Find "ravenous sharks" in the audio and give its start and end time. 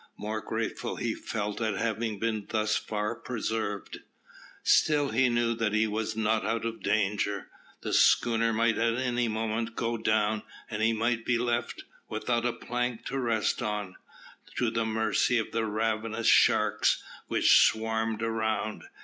15.67-17.03